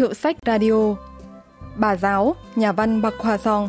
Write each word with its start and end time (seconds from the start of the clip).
Hiệu 0.00 0.14
sách 0.14 0.36
radio 0.46 0.96
Bà 1.76 1.96
giáo, 1.96 2.36
nhà 2.56 2.72
văn 2.72 3.02
Bạc 3.02 3.14
hòa 3.18 3.38
Song 3.38 3.68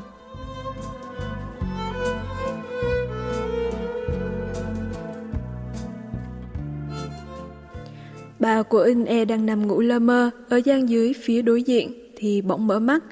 Bà 8.39 8.63
của 8.63 8.79
In 8.79 9.05
E 9.05 9.25
đang 9.25 9.45
nằm 9.45 9.67
ngủ 9.67 9.81
lơ 9.81 9.99
mơ 9.99 10.29
ở 10.49 10.57
gian 10.57 10.89
dưới 10.89 11.13
phía 11.23 11.41
đối 11.41 11.63
diện 11.63 11.93
thì 12.17 12.41
bỗng 12.41 12.67
mở 12.67 12.79
mắt. 12.79 13.03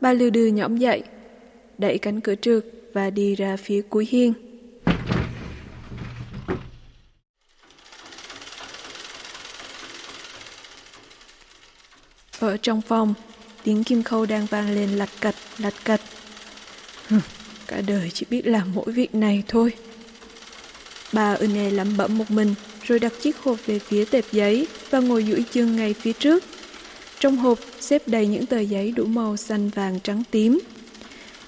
Bà 0.00 0.12
lừ 0.12 0.30
đừ 0.30 0.46
nhõm 0.46 0.76
dậy, 0.76 1.02
đẩy 1.78 1.98
cánh 1.98 2.20
cửa 2.20 2.34
trượt 2.34 2.64
và 2.92 3.10
đi 3.10 3.34
ra 3.34 3.56
phía 3.56 3.82
cuối 3.82 4.06
hiên. 4.10 4.47
Ở 12.40 12.56
trong 12.56 12.80
phòng, 12.80 13.14
tiếng 13.64 13.84
kim 13.84 14.02
khâu 14.02 14.26
đang 14.26 14.46
vang 14.46 14.74
lên 14.74 14.90
lặt 14.90 15.08
cật 15.20 15.34
lặt 15.58 15.74
cật, 15.84 16.00
Cả 17.66 17.80
đời 17.86 18.10
chỉ 18.14 18.26
biết 18.30 18.46
làm 18.46 18.74
mỗi 18.74 18.92
việc 18.92 19.14
này 19.14 19.42
thôi. 19.48 19.72
Bà 21.12 21.32
Une 21.32 21.70
lẩm 21.70 21.96
bẩm 21.96 22.18
một 22.18 22.30
mình, 22.30 22.54
rồi 22.82 22.98
đặt 22.98 23.12
chiếc 23.22 23.36
hộp 23.38 23.58
về 23.66 23.78
phía 23.78 24.04
tệp 24.04 24.24
giấy 24.32 24.66
và 24.90 25.00
ngồi 25.00 25.24
duỗi 25.24 25.44
chân 25.52 25.76
ngay 25.76 25.94
phía 25.94 26.12
trước. 26.12 26.44
Trong 27.20 27.36
hộp 27.36 27.58
xếp 27.80 28.02
đầy 28.06 28.26
những 28.26 28.46
tờ 28.46 28.58
giấy 28.58 28.92
đủ 28.92 29.04
màu 29.04 29.36
xanh 29.36 29.68
vàng 29.68 30.00
trắng 30.00 30.22
tím. 30.30 30.58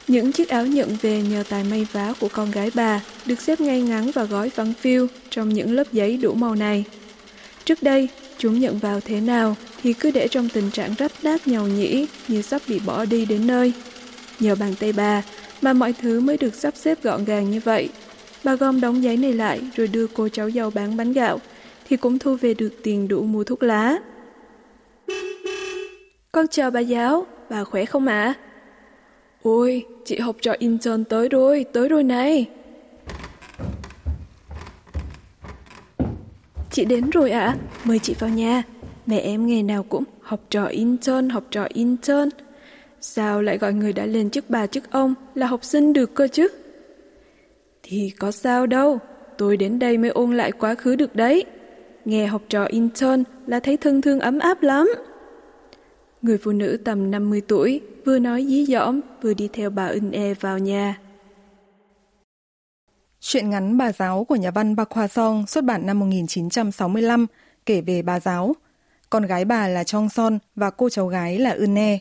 Những 0.09 0.33
chiếc 0.33 0.49
áo 0.49 0.67
nhận 0.67 0.97
về 1.03 1.23
nhờ 1.23 1.45
tài 1.49 1.65
may 1.65 1.87
vá 1.93 2.13
của 2.21 2.29
con 2.29 2.51
gái 2.51 2.71
bà 2.75 3.01
được 3.27 3.41
xếp 3.41 3.61
ngay 3.61 3.83
ngắn 3.83 4.11
và 4.11 4.25
gói 4.25 4.51
phẳng 4.51 4.73
phiu 4.81 5.07
trong 5.31 5.49
những 5.49 5.73
lớp 5.73 5.93
giấy 5.93 6.17
đủ 6.17 6.35
màu 6.35 6.55
này. 6.55 6.85
Trước 7.65 7.83
đây, 7.83 8.09
chúng 8.41 8.61
nhận 8.61 8.79
vào 8.79 9.01
thế 9.01 9.21
nào 9.21 9.57
thì 9.83 9.93
cứ 9.93 10.11
để 10.11 10.29
trong 10.29 10.49
tình 10.49 10.71
trạng 10.71 10.95
rách 10.99 11.13
nát 11.23 11.49
nhầu 11.49 11.67
nhĩ 11.69 12.07
như 12.29 12.43
sắp 12.43 12.63
bị 12.69 12.81
bỏ 12.87 13.05
đi 13.05 13.27
đến 13.27 13.47
nơi. 13.47 13.73
Nhờ 14.41 14.55
bàn 14.55 14.75
tay 14.81 14.93
bà 14.93 15.23
mà 15.63 15.73
mọi 15.73 15.93
thứ 15.93 16.21
mới 16.21 16.37
được 16.37 16.55
sắp 16.55 16.77
xếp 16.77 17.03
gọn 17.03 17.25
gàng 17.25 17.51
như 17.51 17.61
vậy. 17.65 17.89
Bà 18.45 18.55
gom 18.55 18.81
đóng 18.81 19.03
giấy 19.03 19.17
này 19.17 19.33
lại 19.33 19.61
rồi 19.77 19.87
đưa 19.87 20.07
cô 20.07 20.29
cháu 20.29 20.51
dâu 20.51 20.71
bán 20.71 20.97
bánh 20.97 21.13
gạo 21.13 21.41
thì 21.89 21.97
cũng 21.97 22.19
thu 22.19 22.37
về 22.41 22.55
được 22.55 22.71
tiền 22.83 23.09
đủ 23.09 23.23
mua 23.23 23.45
thuốc 23.45 23.63
lá. 23.63 23.99
Con 26.33 26.49
chào 26.49 26.71
bà 26.71 26.81
giáo, 26.81 27.27
bà 27.51 27.65
khỏe 27.65 27.85
không 27.85 28.07
ạ? 28.07 28.23
À? 28.23 28.35
Ôi, 29.43 29.85
chị 30.05 30.19
học 30.19 30.37
trò 30.43 30.53
intern 30.59 31.05
tới 31.05 31.29
rồi, 31.29 31.65
tới 31.73 31.89
rồi 31.89 32.03
này. 32.03 32.47
Chị 36.71 36.85
đến 36.85 37.11
rồi 37.11 37.31
ạ, 37.31 37.41
à? 37.41 37.57
mời 37.85 37.99
chị 37.99 38.15
vào 38.19 38.31
nhà. 38.31 38.63
Mẹ 39.07 39.19
em 39.19 39.47
ngày 39.47 39.63
nào 39.63 39.83
cũng 39.83 40.05
học 40.21 40.41
trò 40.51 40.65
intern, 40.65 41.29
học 41.29 41.45
trò 41.51 41.67
intern. 41.73 42.29
Sao 43.01 43.43
lại 43.43 43.59
gọi 43.59 43.73
người 43.73 43.93
đã 43.93 44.07
lên 44.07 44.31
chức 44.31 44.51
bà 44.51 44.67
chức 44.67 44.91
ông 44.91 45.15
là 45.35 45.47
học 45.47 45.65
sinh 45.65 45.93
được 45.93 46.15
cơ 46.15 46.29
chứ? 46.29 46.49
Thì 47.83 48.11
có 48.19 48.31
sao 48.31 48.67
đâu, 48.67 48.99
tôi 49.39 49.57
đến 49.57 49.79
đây 49.79 49.99
mới 49.99 50.11
ôn 50.11 50.37
lại 50.37 50.53
quá 50.53 50.75
khứ 50.75 50.97
được 50.97 51.17
đấy. 51.17 51.45
Nghe 52.05 52.27
học 52.27 52.43
trò 52.49 52.65
intern 52.65 53.23
là 53.47 53.61
thấy 53.61 53.77
thân 53.77 54.01
thương 54.01 54.21
ấm 54.21 54.39
áp 54.39 54.63
lắm. 54.63 54.95
Người 56.23 56.39
phụ 56.39 56.53
nữ 56.53 56.79
tầm 56.85 57.11
50 57.11 57.41
tuổi 57.49 57.81
vừa 58.05 58.19
nói 58.19 58.47
dí 58.49 58.67
dỏm 58.67 59.01
vừa 59.23 59.35
đi 59.35 59.49
theo 59.53 59.71
bà 59.71 59.87
Ưng 59.87 60.13
E 60.13 60.35
vào 60.35 60.59
nhà. 60.59 60.99
Chuyện 63.21 63.51
ngắn 63.51 63.79
Bà 63.79 63.93
giáo 63.93 64.25
của 64.25 64.37
nhà 64.37 64.51
văn 64.51 64.77
Bạc 64.77 64.89
Hoa 64.91 65.09
Song 65.09 65.47
xuất 65.47 65.65
bản 65.65 65.87
năm 65.87 65.99
1965 65.99 67.27
kể 67.67 67.81
về 67.81 68.03
bà 68.03 68.21
giáo. 68.21 68.57
Con 69.11 69.27
gái 69.27 69.45
bà 69.45 69.69
là 69.69 69.85
Chong 69.85 70.09
Son 70.09 70.39
và 70.55 70.71
cô 70.71 70.89
cháu 70.89 71.07
gái 71.07 71.39
là 71.39 71.51
Ưng 71.51 71.79
E. 71.79 71.99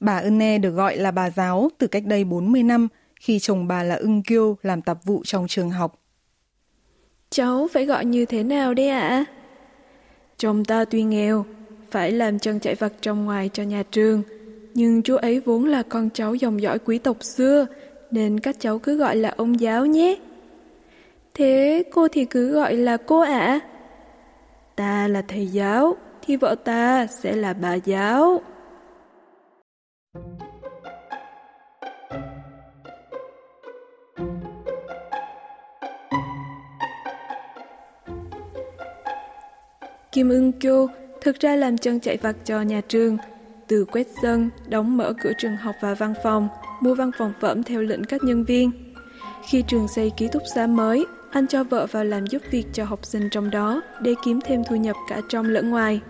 Bà 0.00 0.18
Ưng 0.18 0.42
E 0.42 0.58
được 0.58 0.70
gọi 0.70 0.96
là 0.96 1.10
bà 1.10 1.30
giáo 1.30 1.70
từ 1.78 1.86
cách 1.86 2.04
đây 2.06 2.24
40 2.24 2.62
năm 2.62 2.88
khi 3.20 3.38
chồng 3.38 3.68
bà 3.68 3.82
là 3.82 3.94
Ưng 3.94 4.22
Kiêu 4.22 4.56
làm 4.62 4.82
tạp 4.82 5.04
vụ 5.04 5.22
trong 5.24 5.46
trường 5.48 5.70
học. 5.70 6.02
Cháu 7.30 7.68
phải 7.72 7.86
gọi 7.86 8.04
như 8.04 8.24
thế 8.24 8.42
nào 8.42 8.74
đấy 8.74 8.88
ạ? 8.88 9.08
À? 9.08 9.24
Chồng 10.38 10.64
ta 10.64 10.84
tuy 10.84 11.02
nghèo, 11.02 11.44
phải 11.90 12.12
làm 12.12 12.38
chân 12.38 12.60
chạy 12.60 12.74
vật 12.74 12.92
trong 13.00 13.24
ngoài 13.24 13.50
cho 13.52 13.62
nhà 13.62 13.82
trường, 13.90 14.22
nhưng 14.74 15.02
chú 15.02 15.16
ấy 15.16 15.40
vốn 15.40 15.64
là 15.64 15.82
con 15.82 16.08
cháu 16.14 16.34
dòng 16.34 16.62
dõi 16.62 16.78
quý 16.78 16.98
tộc 16.98 17.16
xưa, 17.24 17.66
nên 18.10 18.40
các 18.40 18.56
cháu 18.60 18.78
cứ 18.78 18.96
gọi 18.96 19.16
là 19.16 19.34
ông 19.36 19.60
giáo 19.60 19.86
nhé. 19.86 20.16
Thế 21.38 21.84
cô 21.92 22.08
thì 22.08 22.24
cứ 22.24 22.54
gọi 22.54 22.76
là 22.76 22.96
cô 22.96 23.20
ạ. 23.20 23.38
À? 23.38 23.60
Ta 24.76 25.08
là 25.08 25.22
thầy 25.28 25.46
giáo, 25.46 25.96
thì 26.22 26.36
vợ 26.36 26.54
ta 26.64 27.06
sẽ 27.06 27.32
là 27.32 27.52
bà 27.52 27.74
giáo. 27.74 28.40
Kim 40.12 40.28
Ưng 40.28 40.52
Kyo 40.52 40.86
thực 41.20 41.40
ra 41.40 41.56
làm 41.56 41.78
chân 41.78 42.00
chạy 42.00 42.16
vặt 42.16 42.36
cho 42.44 42.62
nhà 42.62 42.80
trường, 42.88 43.16
từ 43.66 43.84
quét 43.84 44.06
sân, 44.22 44.50
đóng 44.68 44.96
mở 44.96 45.12
cửa 45.20 45.32
trường 45.38 45.56
học 45.56 45.74
và 45.80 45.94
văn 45.94 46.14
phòng, 46.22 46.48
mua 46.80 46.94
văn 46.94 47.10
phòng 47.18 47.32
phẩm 47.40 47.62
theo 47.62 47.82
lệnh 47.82 48.04
các 48.04 48.24
nhân 48.24 48.44
viên. 48.44 48.70
Khi 49.48 49.64
trường 49.68 49.88
xây 49.88 50.12
ký 50.16 50.28
túc 50.28 50.42
xá 50.54 50.66
mới, 50.66 51.06
anh 51.30 51.46
cho 51.46 51.64
vợ 51.64 51.86
vào 51.86 52.04
làm 52.04 52.26
giúp 52.26 52.42
việc 52.50 52.64
cho 52.72 52.84
học 52.84 53.04
sinh 53.04 53.28
trong 53.30 53.50
đó 53.50 53.82
để 54.00 54.14
kiếm 54.24 54.40
thêm 54.44 54.62
thu 54.64 54.76
nhập 54.76 54.96
cả 55.08 55.20
trong 55.28 55.46
lẫn 55.46 55.70
ngoài. 55.70 56.00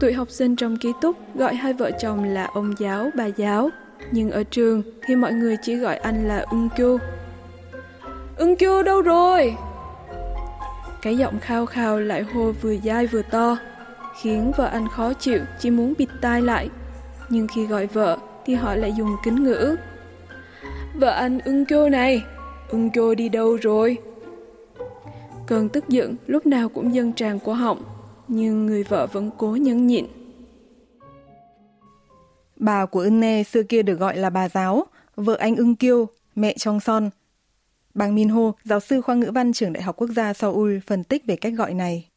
Tụi 0.00 0.12
học 0.12 0.30
sinh 0.30 0.56
trong 0.56 0.76
ký 0.76 0.92
túc 1.00 1.16
gọi 1.34 1.54
hai 1.54 1.72
vợ 1.72 1.90
chồng 2.00 2.24
là 2.24 2.44
ông 2.44 2.74
giáo, 2.78 3.10
bà 3.16 3.26
giáo, 3.26 3.70
nhưng 4.10 4.30
ở 4.30 4.44
trường 4.44 4.82
thì 5.06 5.16
mọi 5.16 5.32
người 5.32 5.56
chỉ 5.62 5.76
gọi 5.76 5.96
anh 5.96 6.28
là 6.28 6.44
Ưng 6.50 6.68
Kyu. 6.76 6.98
Ưng 8.36 8.56
Kyu 8.56 8.82
đâu 8.82 9.02
rồi? 9.02 9.54
Cái 11.02 11.16
giọng 11.16 11.38
khao 11.40 11.66
khao 11.66 12.00
lại 12.00 12.22
hô 12.22 12.52
vừa 12.52 12.76
dai 12.84 13.06
vừa 13.06 13.22
to, 13.22 13.56
khiến 14.20 14.52
vợ 14.56 14.66
anh 14.66 14.88
khó 14.88 15.12
chịu 15.12 15.40
chỉ 15.58 15.70
muốn 15.70 15.94
bịt 15.98 16.08
tai 16.20 16.42
lại. 16.42 16.68
Nhưng 17.28 17.46
khi 17.48 17.66
gọi 17.66 17.86
vợ 17.86 18.18
thì 18.46 18.54
họ 18.54 18.74
lại 18.74 18.92
dùng 18.98 19.16
kính 19.24 19.44
ngữ. 19.44 19.76
Vợ 20.94 21.10
anh 21.10 21.38
ưng 21.44 21.64
Kyu 21.66 21.88
này, 21.88 22.24
ưng 22.68 22.90
Kyu 22.90 23.14
đi 23.14 23.28
đâu 23.28 23.56
rồi? 23.62 23.96
Cơn 25.49 25.69
tức 25.69 25.89
giận 25.89 26.15
lúc 26.27 26.45
nào 26.45 26.69
cũng 26.69 26.93
dâng 26.93 27.13
tràn 27.13 27.39
qua 27.39 27.55
họng, 27.55 27.83
nhưng 28.27 28.65
người 28.65 28.83
vợ 28.83 29.07
vẫn 29.07 29.31
cố 29.37 29.55
nhẫn 29.55 29.87
nhịn. 29.87 30.05
Bà 32.55 32.85
của 32.85 32.99
ưng 32.99 33.19
nê 33.19 33.43
xưa 33.43 33.63
kia 33.63 33.81
được 33.81 33.99
gọi 33.99 34.17
là 34.17 34.29
bà 34.29 34.49
giáo, 34.49 34.85
vợ 35.15 35.35
anh 35.39 35.55
ưng 35.55 35.75
kiêu, 35.75 36.07
mẹ 36.35 36.53
trong 36.57 36.79
son, 36.79 37.09
Bang 37.93 38.15
Min 38.15 38.29
Ho, 38.29 38.51
giáo 38.63 38.79
sư 38.79 39.01
khoa 39.01 39.15
ngữ 39.15 39.31
văn 39.31 39.53
trường 39.53 39.73
Đại 39.73 39.83
học 39.83 39.95
Quốc 39.97 40.09
gia 40.09 40.33
Seoul 40.33 40.79
phân 40.87 41.03
tích 41.03 41.25
về 41.25 41.35
cách 41.35 41.53
gọi 41.57 41.73
này. 41.73 42.09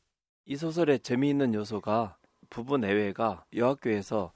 이 0.51 0.57
소설의 0.57 0.99
재미있는 1.01 1.53
요소가 1.53 2.17
부부 2.53 2.79
내외가 2.79 3.45
여학교에서 3.57 4.33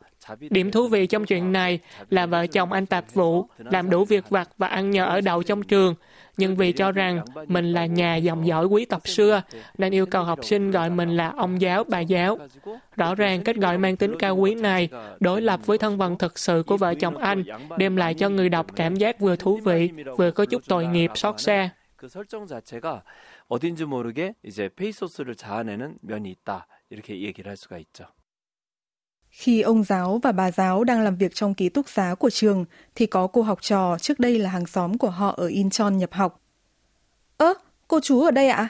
Điểm 0.50 0.71
thú 0.71 0.89
vị 0.89 1.06
trong 1.06 1.27
chuyện 1.27 1.53
này 1.53 1.78
là 2.11 2.27
vợ 2.27 2.47
chồng 2.47 2.73
anh 2.73 2.87
tạp 2.87 3.15
vụ 3.15 3.49
làm 3.59 3.91
đủ 3.91 4.05
việc 4.05 4.28
vặt 4.28 4.49
và 4.59 4.67
ăn 4.67 4.91
nhờ 4.91 5.05
ở 5.05 5.21
đậu 5.21 5.43
trong 5.43 5.62
trường, 5.62 5.95
nhưng 6.37 6.56
vì 6.56 6.73
cho 6.73 6.93
rằng 6.93 7.25
mình 7.47 7.73
là 7.73 7.87
nhà 7.87 8.17
dòng 8.17 8.47
dõi 8.47 8.67
quý 8.67 8.84
tộc 8.84 9.09
xưa 9.09 9.43
nên 9.78 9.95
yêu 9.95 10.06
cầu 10.06 10.25
học 10.25 10.45
sinh 10.45 10.71
gọi 10.71 10.91
mình 10.91 11.17
là 11.17 11.33
ông 11.37 11.61
giáo, 11.61 11.84
bà 11.84 12.00
giáo. 12.00 12.39
Rõ 12.97 13.15
ràng 13.15 13.45
cách 13.45 13.56
gọi 13.56 13.78
mang 13.78 13.97
tính 13.97 14.15
cao 14.19 14.37
quý 14.37 14.55
này 14.55 14.89
đối 15.21 15.43
lập 15.43 15.61
với 15.67 15.78
thân 15.78 15.99
phận 15.99 16.19
thực 16.19 16.39
sự 16.39 16.62
của 16.67 16.77
vợ 16.77 16.95
chồng 16.95 17.17
anh, 17.17 17.45
đem 17.78 17.97
lại 17.97 18.15
cho 18.15 18.28
người 18.28 18.49
đọc 18.49 18.67
cảm 18.77 18.97
giác 18.97 19.21
vừa 19.21 19.37
thú 19.37 19.56
vị, 19.65 19.91
vừa 20.17 20.31
có 20.31 20.45
chút 20.45 20.62
tội 20.69 20.87
nghiệp 20.87 21.11
xót 21.15 21.41
xa. 21.41 21.71
그 22.03 22.09
설정 22.09 22.49
자체가 22.49 23.05
어딘지 23.47 23.85
모르게 23.85 24.35
이제 24.43 24.69
페이소스를 24.69 25.37
자아내는 25.37 25.99
면이 26.03 26.32
있다. 26.32 26.67
이렇게 26.91 27.20
얘기를 27.20 27.49
할 27.49 27.56
수가 27.56 27.79
있죠. 27.79 28.06
Khi 29.31 29.61
ông 29.61 29.85
giáo 29.85 30.20
và 30.23 30.32
bà 30.32 30.50
giáo 30.50 30.85
đang 30.85 31.00
làm 31.00 31.17
việc 31.17 31.35
trong 31.35 31.55
ký 31.55 31.69
túc 31.69 31.88
xá 31.88 32.14
của 32.19 32.31
trường, 32.31 32.64
thì 32.94 33.06
có 33.06 33.26
cô 33.26 33.43
học 33.43 33.62
trò 33.62 33.99
trước 33.99 34.19
đây 34.19 34.38
là 34.38 34.50
hàng 34.50 34.67
xóm 34.67 34.99
của 34.99 35.11
họ 35.11 35.35
ở 35.37 35.47
Incheon 35.47 35.91
nhập 35.91 36.12
học. 36.12 36.41
Ơ, 37.37 37.55
cô 37.88 38.00
chú 38.00 38.20
ở 38.20 38.31
đây 38.31 38.49
ạ? 38.49 38.56
À? 38.56 38.69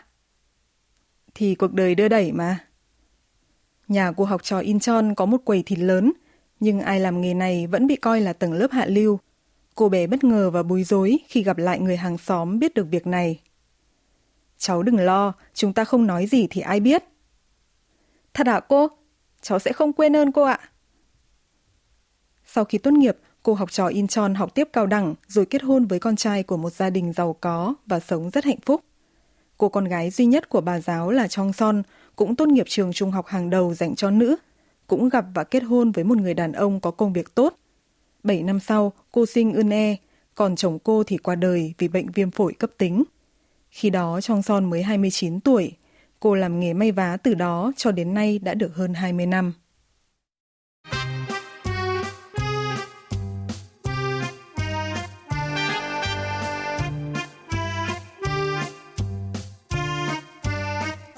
Thì 1.35 1.55
cuộc 1.55 1.73
đời 1.73 1.95
đưa 1.95 2.09
đẩy 2.09 2.33
mà. 2.33 2.59
Nhà 3.89 4.13
cô 4.17 4.25
học 4.25 4.43
trò 4.43 4.59
Incheon 4.59 5.15
có 5.15 5.27
một 5.27 5.39
quầy 5.45 5.63
thịt 5.63 5.79
lớn, 5.79 6.13
nhưng 6.61 6.81
ai 6.81 7.01
làm 7.01 7.21
nghề 7.21 7.35
này 7.35 7.67
vẫn 7.67 7.87
bị 7.87 7.97
coi 7.97 8.21
là 8.21 8.33
tầng 8.33 8.53
lớp 8.53 8.71
hạ 8.71 8.87
lưu. 8.87 9.19
Cô 9.75 9.89
bé 9.89 10.07
bất 10.07 10.25
ngờ 10.25 10.51
và 10.51 10.63
bối 10.63 10.85
rối 10.85 11.19
khi 11.29 11.43
gặp 11.43 11.59
lại 11.59 11.81
người 11.81 11.97
hàng 11.97 12.19
xóm 12.19 12.59
biết 12.59 12.75
được 12.75 12.87
việc 12.91 13.07
này. 13.07 13.41
Cháu 14.59 14.83
đừng 14.83 14.97
lo, 14.97 15.33
chúng 15.55 15.73
ta 15.73 15.85
không 15.85 16.07
nói 16.07 16.27
gì 16.27 16.47
thì 16.51 16.61
ai 16.61 16.81
biết. 16.81 17.05
Thật 18.38 18.48
ạ 18.48 18.60
cô? 18.60 18.88
Cháu 19.42 19.60
sẽ 19.60 19.74
không 19.74 19.94
quên 19.94 20.16
ơn 20.16 20.32
cô 20.32 20.44
ạ. 20.44 20.60
Sau 22.46 22.66
khi 22.66 22.78
tốt 22.78 22.92
nghiệp, 22.92 23.18
cô 23.44 23.54
học 23.54 23.72
trò 23.72 23.88
Incheon 23.88 24.34
học 24.34 24.56
tiếp 24.56 24.70
cao 24.74 24.88
đẳng 24.88 25.16
rồi 25.28 25.46
kết 25.46 25.64
hôn 25.64 25.86
với 25.86 26.00
con 26.00 26.16
trai 26.16 26.44
của 26.44 26.58
một 26.58 26.74
gia 26.74 26.90
đình 26.90 27.14
giàu 27.14 27.34
có 27.42 27.76
và 27.86 28.00
sống 28.00 28.30
rất 28.30 28.46
hạnh 28.46 28.60
phúc. 28.66 28.82
Cô 29.58 29.70
con 29.70 29.86
gái 29.86 30.10
duy 30.10 30.26
nhất 30.26 30.50
của 30.50 30.62
bà 30.62 30.80
giáo 30.80 31.12
là 31.12 31.28
Chong 31.28 31.54
Son 31.54 31.84
cũng 32.16 32.36
tốt 32.36 32.48
nghiệp 32.48 32.66
trường 32.68 32.94
trung 32.94 33.12
học 33.12 33.28
hàng 33.28 33.50
đầu 33.50 33.74
dành 33.74 33.96
cho 33.96 34.12
nữ. 34.12 34.36
cũng 34.88 35.10
gặp 35.10 35.26
và 35.34 35.44
kết 35.44 35.64
hôn 35.64 35.92
với 35.92 36.04
một 36.04 36.18
người 36.18 36.34
đàn 36.34 36.52
ông 36.52 36.80
có 36.80 36.92
công 36.92 37.14
việc 37.14 37.36
tốt. 37.36 37.56
Bảy 38.24 38.44
năm 38.44 38.60
sau, 38.60 38.94
cô 39.12 39.26
sinh 39.26 39.54
Ưn 39.54 39.74
E, 39.74 39.96
còn 40.36 40.56
chồng 40.56 40.80
cô 40.80 41.04
thì 41.04 41.18
qua 41.18 41.36
đời 41.36 41.74
vì 41.78 41.88
bệnh 41.88 42.12
viêm 42.12 42.32
phổi 42.32 42.54
cấp 42.54 42.72
tính. 42.78 43.04
Khi 43.70 43.90
đó 43.90 44.22
Chong 44.22 44.44
Son 44.44 44.70
mới 44.70 44.84
29 44.84 45.40
tuổi, 45.40 45.74
cô 46.20 46.36
làm 46.36 46.60
nghề 46.60 46.74
may 46.74 46.92
vá 46.92 47.18
từ 47.18 47.34
đó 47.34 47.72
cho 47.78 47.92
đến 47.92 48.14
nay 48.14 48.40
đã 48.40 48.54
được 48.54 48.76
hơn 48.76 48.94
20 48.94 49.26
năm. 49.26 49.54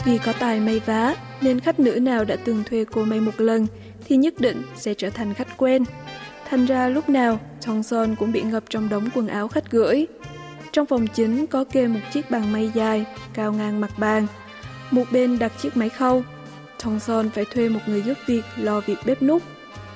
Vì 0.05 0.17
có 0.17 0.33
tài 0.39 0.59
may 0.59 0.79
vá, 0.79 1.15
nên 1.41 1.59
khách 1.59 1.79
nữ 1.79 1.99
nào 1.99 2.25
đã 2.25 2.35
từng 2.45 2.63
thuê 2.69 2.85
cô 2.91 3.05
may 3.05 3.21
một 3.21 3.31
lần 3.37 3.67
thì 4.05 4.17
nhất 4.17 4.33
định 4.39 4.61
sẽ 4.75 4.93
trở 4.93 5.09
thành 5.09 5.33
khách 5.33 5.57
quen. 5.57 5.83
Thành 6.49 6.65
ra 6.65 6.89
lúc 6.89 7.09
nào, 7.09 7.39
Chong 7.59 7.83
Son 7.83 8.15
cũng 8.15 8.31
bị 8.31 8.41
ngập 8.41 8.63
trong 8.69 8.89
đống 8.89 9.09
quần 9.15 9.27
áo 9.27 9.47
khách 9.47 9.71
gửi. 9.71 10.07
Trong 10.71 10.85
phòng 10.85 11.07
chính 11.07 11.47
có 11.47 11.63
kê 11.63 11.87
một 11.87 11.99
chiếc 12.13 12.31
bàn 12.31 12.53
may 12.53 12.71
dài, 12.73 13.05
cao 13.33 13.53
ngang 13.53 13.81
mặt 13.81 13.91
bàn. 13.97 14.27
Một 14.91 15.05
bên 15.11 15.39
đặt 15.39 15.51
chiếc 15.61 15.77
máy 15.77 15.89
khâu. 15.89 16.23
Thong 16.79 16.99
Son 16.99 17.29
phải 17.29 17.45
thuê 17.45 17.69
một 17.69 17.79
người 17.87 18.01
giúp 18.01 18.17
việc 18.25 18.41
lo 18.57 18.79
việc 18.79 18.97
bếp 19.05 19.21
nút. 19.21 19.43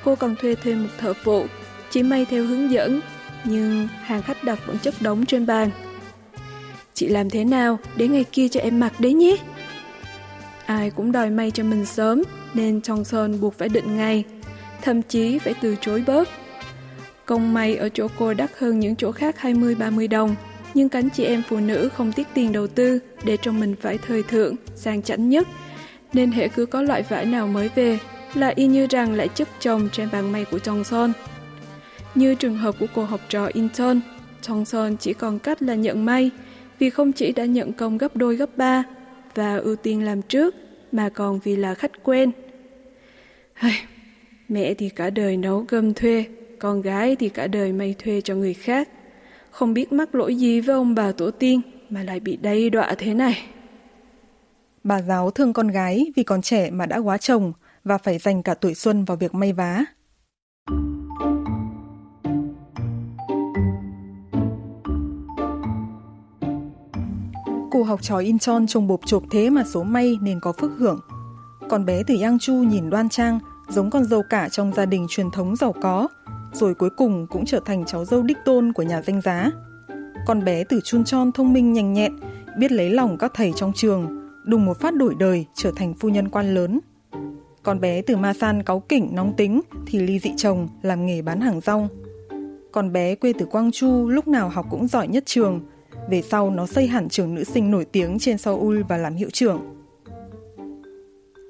Cô 0.04 0.16
còn 0.16 0.36
thuê 0.36 0.56
thêm 0.56 0.84
một 0.84 0.90
thợ 0.98 1.14
phụ, 1.14 1.46
chỉ 1.90 2.04
may 2.04 2.26
theo 2.26 2.46
hướng 2.46 2.72
dẫn, 2.72 3.02
nhưng 3.46 3.88
hàng 4.02 4.22
khách 4.22 4.44
đặt 4.44 4.60
vẫn 4.66 4.78
chất 4.80 4.94
đống 5.02 5.26
trên 5.26 5.46
bàn. 5.46 5.70
Chị 6.94 7.08
làm 7.08 7.30
thế 7.30 7.44
nào 7.44 7.80
để 7.96 8.08
ngày 8.08 8.24
kia 8.32 8.48
cho 8.48 8.60
em 8.60 8.80
mặc 8.80 9.00
đấy 9.00 9.14
nhé? 9.14 9.36
Ai 10.66 10.90
cũng 10.90 11.12
đòi 11.12 11.30
may 11.30 11.52
cho 11.52 11.64
mình 11.64 11.86
sớm, 11.86 12.24
nên 12.54 12.82
Trong 12.82 13.04
Sơn 13.04 13.42
buộc 13.42 13.58
phải 13.58 13.70
định 13.70 13.98
ngày, 13.98 14.24
thậm 14.82 15.02
chí 15.02 15.40
phải 15.40 15.54
từ 15.62 15.76
chối 15.82 16.04
bớt. 16.08 16.30
Công 17.26 17.54
may 17.54 17.76
ở 17.76 17.90
chỗ 17.90 18.08
cô 18.18 18.34
đắt 18.34 18.52
hơn 18.58 18.80
những 18.80 18.96
chỗ 18.96 19.12
khác 19.12 19.36
20-30 19.42 20.10
đồng, 20.10 20.36
nhưng 20.74 20.90
cánh 20.90 21.10
chị 21.10 21.24
em 21.24 21.42
phụ 21.50 21.60
nữ 21.60 21.90
không 21.90 22.12
tiếc 22.12 22.28
tiền 22.34 22.52
đầu 22.52 22.68
tư 22.68 23.00
để 23.24 23.38
trong 23.38 23.60
mình 23.60 23.76
vải 23.82 23.98
thời 23.98 24.24
thượng, 24.24 24.56
sang 24.76 25.02
chảnh 25.02 25.30
nhất. 25.30 25.48
Nên 26.14 26.32
hệ 26.32 26.48
cứ 26.48 26.66
có 26.66 26.82
loại 26.82 27.04
vải 27.10 27.26
nào 27.26 27.48
mới 27.48 27.70
về 27.76 28.00
là 28.34 28.48
y 28.56 28.68
như 28.68 28.88
rằng 28.90 29.14
lại 29.14 29.28
chất 29.28 29.48
chồng 29.60 29.90
trên 29.92 30.10
bàn 30.12 30.32
may 30.32 30.46
của 30.46 30.60
Trong 30.60 30.84
Son. 30.84 31.14
Như 32.16 32.36
trường 32.36 32.58
hợp 32.58 32.76
của 32.80 32.88
cô 32.94 33.04
học 33.04 33.22
trò 33.30 33.46
intern, 33.46 34.00
Trong 34.42 34.66
Son 34.66 34.98
chỉ 34.98 35.14
còn 35.14 35.40
cách 35.40 35.62
là 35.62 35.76
nhận 35.76 36.06
may, 36.06 36.32
vì 36.80 36.90
không 36.90 37.12
chỉ 37.12 37.32
đã 37.32 37.46
nhận 37.46 37.74
công 37.74 37.98
gấp 37.98 38.16
đôi 38.16 38.36
gấp 38.36 38.58
ba, 38.58 38.84
và 39.36 39.58
ưu 39.58 39.76
tiên 39.76 40.06
làm 40.06 40.22
trước, 40.22 40.56
mà 40.92 41.10
còn 41.10 41.40
vì 41.40 41.56
là 41.56 41.74
khách 41.74 42.04
quen. 42.04 42.32
Hây, 43.54 43.74
mẹ 44.50 44.74
thì 44.74 44.90
cả 44.90 45.10
đời 45.10 45.38
nấu 45.38 45.66
cơm 45.66 45.94
thuê, 45.94 46.26
con 46.60 46.82
gái 46.82 47.16
thì 47.16 47.30
cả 47.30 47.48
đời 47.48 47.74
may 47.74 47.96
thuê 48.04 48.22
cho 48.22 48.36
người 48.36 48.54
khác. 48.54 48.90
Không 49.54 49.74
biết 49.74 49.94
mắc 49.94 50.16
lỗi 50.16 50.36
gì 50.36 50.62
với 50.62 50.76
ông 50.76 50.96
bà 50.96 51.12
tổ 51.12 51.32
tiên 51.32 51.62
mà 51.90 52.04
lại 52.04 52.20
bị 52.20 52.38
đầy 52.38 52.70
đọa 52.70 52.96
thế 52.98 53.14
này. 53.14 53.44
Bà 54.84 55.02
giáo 55.02 55.32
thương 55.32 55.54
con 55.54 55.68
gái 55.68 56.12
vì 56.16 56.24
còn 56.24 56.42
trẻ 56.42 56.72
mà 56.72 56.86
đã 56.86 56.98
quá 56.98 57.18
chồng 57.18 57.54
và 57.84 57.98
phải 57.98 58.18
dành 58.18 58.44
cả 58.44 58.54
tuổi 58.54 58.74
xuân 58.74 59.06
vào 59.06 59.18
việc 59.18 59.34
may 59.34 59.54
vá. 59.54 59.86
Cô 67.72 67.84
học 67.84 68.02
trò 68.02 68.18
Incheon 68.18 68.68
trông 68.68 68.88
bộp 68.88 69.00
chộp 69.06 69.24
thế 69.32 69.50
mà 69.50 69.64
số 69.74 69.84
may 69.84 70.18
nên 70.22 70.40
có 70.40 70.54
phước 70.62 70.72
hưởng. 70.78 71.00
Con 71.70 71.86
bé 71.86 72.04
từ 72.08 72.18
Yang 72.22 72.40
Chu 72.40 72.54
nhìn 72.54 72.90
đoan 72.90 73.10
trang, 73.10 73.40
giống 73.70 73.90
con 73.90 74.06
dâu 74.06 74.22
cả 74.30 74.50
trong 74.50 74.74
gia 74.74 74.86
đình 74.86 75.06
truyền 75.10 75.32
thống 75.32 75.56
giàu 75.56 75.74
có, 75.82 76.08
rồi 76.54 76.74
cuối 76.74 76.90
cùng 76.90 77.28
cũng 77.30 77.46
trở 77.46 77.60
thành 77.66 77.86
cháu 77.86 78.06
dâu 78.06 78.24
đích 78.24 78.38
tôn 78.46 78.74
của 78.74 78.84
nhà 78.84 79.02
danh 79.02 79.22
giá. 79.22 79.52
Con 80.26 80.44
bé 80.44 80.64
từ 80.64 80.80
Chun 80.84 81.04
Chon 81.04 81.32
thông 81.32 81.54
minh 81.54 81.74
nhanh 81.74 81.94
nhẹn, 81.94 82.16
biết 82.58 82.72
lấy 82.72 82.90
lòng 82.90 83.18
các 83.18 83.32
thầy 83.36 83.52
trong 83.56 83.74
trường, 83.76 84.30
đùng 84.44 84.66
một 84.66 84.80
phát 84.80 84.96
đổi 84.96 85.16
đời 85.20 85.46
trở 85.54 85.72
thành 85.76 85.94
phu 85.94 86.10
nhân 86.10 86.30
quan 86.30 86.56
lớn. 86.56 86.80
Con 87.64 87.80
bé 87.80 88.02
từ 88.02 88.18
Ma 88.18 88.34
San 88.34 88.64
cáu 88.64 88.80
kỉnh 88.80 89.10
nóng 89.12 89.34
tính 89.38 89.62
thì 89.86 90.00
ly 90.00 90.20
dị 90.20 90.34
chồng 90.38 90.68
làm 90.82 91.06
nghề 91.06 91.22
bán 91.22 91.42
hàng 91.42 91.62
rong. 91.62 91.88
Con 92.72 92.94
bé 92.94 93.16
quê 93.16 93.34
từ 93.40 93.46
Quang 93.46 93.72
Chu 93.72 94.10
lúc 94.10 94.28
nào 94.28 94.50
học 94.50 94.66
cũng 94.70 94.88
giỏi 94.88 95.08
nhất 95.08 95.24
trường, 95.26 95.62
về 96.10 96.22
sau 96.22 96.50
nó 96.50 96.66
xây 96.66 96.88
hẳn 96.88 97.10
trường 97.10 97.36
nữ 97.36 97.44
sinh 97.44 97.72
nổi 97.72 97.86
tiếng 97.86 98.20
trên 98.20 98.38
Seoul 98.38 98.82
và 98.90 98.98
làm 98.98 99.16
hiệu 99.16 99.30
trưởng. 99.34 99.62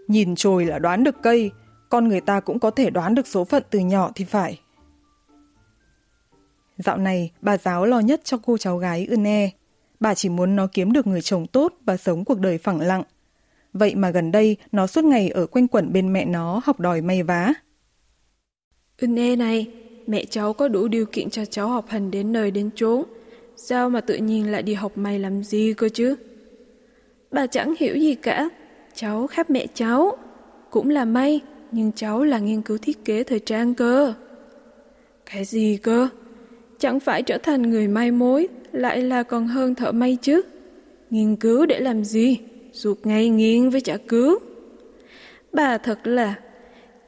Nhìn 0.07 0.35
trồi 0.35 0.65
là 0.65 0.79
đoán 0.79 1.03
được 1.03 1.15
cây, 1.21 1.51
con 1.89 2.07
người 2.07 2.21
ta 2.21 2.39
cũng 2.39 2.59
có 2.59 2.71
thể 2.71 2.89
đoán 2.89 3.15
được 3.15 3.27
số 3.27 3.43
phận 3.43 3.63
từ 3.69 3.79
nhỏ 3.79 4.11
thì 4.15 4.25
phải. 4.25 4.59
Dạo 6.77 6.97
này, 6.97 7.31
bà 7.41 7.57
giáo 7.57 7.85
lo 7.85 7.99
nhất 7.99 8.21
cho 8.23 8.37
cô 8.37 8.57
cháu 8.57 8.77
gái 8.77 9.07
Ưne. 9.09 9.49
Bà 9.99 10.13
chỉ 10.13 10.29
muốn 10.29 10.55
nó 10.55 10.67
kiếm 10.67 10.93
được 10.93 11.07
người 11.07 11.21
chồng 11.21 11.47
tốt 11.47 11.73
và 11.85 11.97
sống 11.97 12.25
cuộc 12.25 12.39
đời 12.39 12.57
phẳng 12.57 12.81
lặng. 12.81 13.03
Vậy 13.73 13.95
mà 13.95 14.09
gần 14.09 14.31
đây, 14.31 14.57
nó 14.71 14.87
suốt 14.87 15.03
ngày 15.03 15.29
ở 15.29 15.45
quanh 15.47 15.67
quẩn 15.67 15.93
bên 15.93 16.13
mẹ 16.13 16.25
nó 16.25 16.61
học 16.65 16.79
đòi 16.79 17.01
may 17.01 17.23
vá. 17.23 17.53
Ưne 18.97 19.35
này, 19.35 19.67
mẹ 20.07 20.25
cháu 20.25 20.53
có 20.53 20.67
đủ 20.67 20.87
điều 20.87 21.05
kiện 21.05 21.29
cho 21.29 21.45
cháu 21.45 21.67
học 21.67 21.85
hành 21.87 22.11
đến 22.11 22.31
nơi 22.31 22.51
đến 22.51 22.69
chốn. 22.75 23.03
Sao 23.55 23.89
mà 23.89 24.01
tự 24.01 24.15
nhiên 24.15 24.51
lại 24.51 24.63
đi 24.63 24.73
học 24.73 24.97
may 24.97 25.19
làm 25.19 25.43
gì 25.43 25.73
cơ 25.73 25.89
chứ? 25.89 26.15
Bà 27.31 27.47
chẳng 27.47 27.73
hiểu 27.79 27.95
gì 27.95 28.15
cả. 28.15 28.49
Cháu 28.95 29.27
khác 29.27 29.49
mẹ 29.49 29.67
cháu. 29.73 30.17
Cũng 30.69 30.89
là 30.89 31.05
may, 31.05 31.41
nhưng 31.71 31.91
cháu 31.91 32.23
là 32.23 32.39
nghiên 32.39 32.61
cứu 32.61 32.77
thiết 32.77 33.05
kế 33.05 33.23
thời 33.23 33.39
trang 33.39 33.75
cơ. 33.75 34.13
Cái 35.25 35.45
gì 35.45 35.77
cơ? 35.83 36.09
Chẳng 36.83 36.99
phải 36.99 37.23
trở 37.23 37.37
thành 37.37 37.61
người 37.61 37.87
may 37.87 38.11
mối, 38.11 38.47
lại 38.71 39.01
là 39.01 39.23
còn 39.23 39.47
hơn 39.47 39.75
thợ 39.75 39.91
may 39.91 40.17
chứ. 40.21 40.41
Nghiên 41.09 41.35
cứu 41.35 41.65
để 41.65 41.79
làm 41.79 42.03
gì? 42.03 42.39
Ruột 42.73 42.97
ngay 43.03 43.29
nghiêng 43.29 43.69
với 43.69 43.81
chả 43.81 43.97
cứu. 43.97 44.39
Bà 45.53 45.77
thật 45.77 46.07
là, 46.07 46.35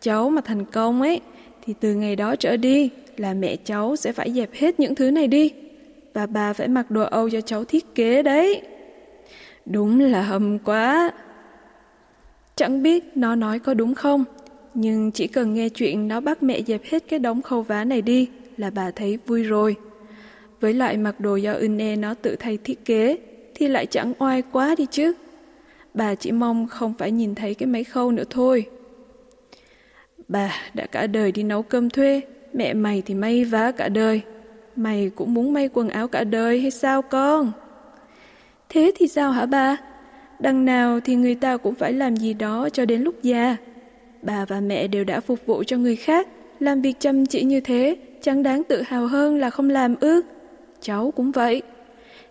cháu 0.02 0.30
mà 0.30 0.42
thành 0.42 0.66
công 0.66 1.02
ấy, 1.02 1.22
thì 1.66 1.74
từ 1.80 1.94
ngày 1.94 2.16
đó 2.16 2.36
trở 2.36 2.58
đi 2.58 2.90
là 3.18 3.34
mẹ 3.34 3.56
cháu 3.56 3.96
sẽ 3.96 4.12
phải 4.12 4.32
dẹp 4.32 4.54
hết 4.54 4.80
những 4.80 4.96
thứ 4.96 5.12
này 5.12 5.28
đi 5.28 5.54
và 6.14 6.26
bà 6.26 6.54
phải 6.54 6.68
mặc 6.68 6.92
đồ 6.92 7.02
Âu 7.02 7.30
cho 7.30 7.42
cháu 7.42 7.66
thiết 7.66 7.96
kế 7.96 8.24
đấy. 8.24 8.62
Đúng 9.66 10.00
là 10.00 10.22
hầm 10.22 10.60
quá. 10.60 11.12
Chẳng 12.56 12.84
biết 12.84 13.04
nó 13.16 13.36
nói 13.36 13.60
có 13.60 13.74
đúng 13.74 13.96
không, 13.96 14.24
nhưng 14.74 15.12
chỉ 15.12 15.28
cần 15.28 15.54
nghe 15.54 15.70
chuyện 15.70 16.08
nó 16.08 16.20
bắt 16.20 16.44
mẹ 16.44 16.62
dẹp 16.62 16.82
hết 16.84 17.04
cái 17.08 17.20
đống 17.20 17.42
khâu 17.42 17.62
vá 17.62 17.84
này 17.84 18.02
đi 18.02 18.30
là 18.58 18.70
bà 18.70 18.92
thấy 18.92 19.18
vui 19.26 19.44
rồi. 19.44 19.76
Với 20.60 20.74
lại 20.74 20.98
mặc 20.98 21.20
đồ 21.20 21.36
do 21.36 21.54
Une 21.54 21.96
nó 21.96 22.14
tự 22.14 22.36
thay 22.40 22.58
thiết 22.64 22.86
kế 22.86 23.18
thì 23.56 23.68
lại 23.68 23.86
chẳng 23.86 24.14
oai 24.20 24.42
quá 24.42 24.76
đi 24.78 24.86
chứ. 24.92 25.14
Bà 25.94 26.16
chỉ 26.16 26.32
mong 26.32 26.68
không 26.68 26.94
phải 26.94 27.12
nhìn 27.12 27.36
thấy 27.36 27.54
cái 27.54 27.68
máy 27.68 27.84
khâu 27.84 28.12
nữa 28.12 28.24
thôi. 28.30 28.66
Bà 30.28 30.52
đã 30.74 30.86
cả 30.86 31.08
đời 31.08 31.32
đi 31.32 31.44
nấu 31.44 31.62
cơm 31.62 31.90
thuê, 31.90 32.22
mẹ 32.54 32.74
mày 32.74 33.04
thì 33.06 33.14
may 33.14 33.44
vá 33.44 33.72
cả 33.72 33.90
đời. 33.90 34.22
Mày 34.76 35.12
cũng 35.16 35.34
muốn 35.34 35.54
may 35.54 35.70
quần 35.74 35.90
áo 35.90 36.08
cả 36.08 36.24
đời 36.24 36.62
hay 36.62 36.72
sao 36.72 37.02
con? 37.02 37.52
Thế 38.70 38.92
thì 38.96 39.08
sao 39.08 39.32
hả 39.32 39.46
ba? 39.46 39.78
Đằng 40.40 40.66
nào 40.66 41.00
thì 41.00 41.16
người 41.16 41.36
ta 41.36 41.58
cũng 41.58 41.76
phải 41.76 41.94
làm 41.94 42.16
gì 42.16 42.34
đó 42.34 42.70
cho 42.70 42.86
đến 42.86 43.02
lúc 43.02 43.24
già. 43.24 43.58
Bà 44.22 44.46
và 44.46 44.60
mẹ 44.60 44.88
đều 44.88 45.04
đã 45.04 45.20
phục 45.20 45.46
vụ 45.46 45.64
cho 45.64 45.78
người 45.78 45.96
khác, 45.96 46.28
làm 46.60 46.82
việc 46.82 47.00
chăm 47.00 47.26
chỉ 47.26 47.44
như 47.44 47.60
thế, 47.60 47.96
chẳng 48.26 48.44
đáng 48.44 48.64
tự 48.64 48.82
hào 48.82 49.08
hơn 49.08 49.40
là 49.40 49.50
không 49.50 49.70
làm 49.70 49.96
ư. 50.00 50.22
Cháu 50.82 51.14
cũng 51.16 51.32
vậy. 51.32 51.62